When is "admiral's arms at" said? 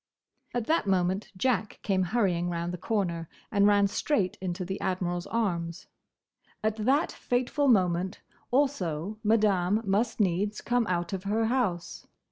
4.81-6.75